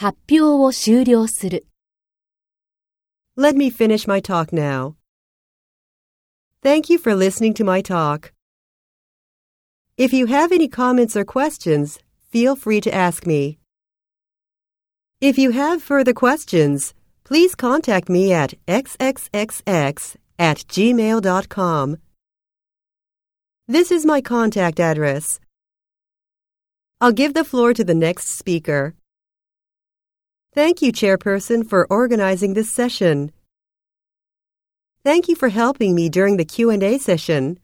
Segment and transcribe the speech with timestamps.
[0.00, 1.66] 発表を終了する。
[3.36, 4.96] Let me finish my talk now.
[6.62, 8.32] Thank you for listening to my talk.
[9.96, 11.98] If you have any comments or questions,
[12.30, 13.58] feel free to ask me.
[15.20, 16.92] If you have further questions,
[17.24, 21.96] please contact me at xxxx at gmail.com.
[23.68, 25.40] This is my contact address.
[27.00, 28.94] I'll give the floor to the next speaker.
[30.53, 33.31] Thank you, Chairperson, for organizing this session.
[35.01, 37.57] Thank you for helping me during the Q&A session.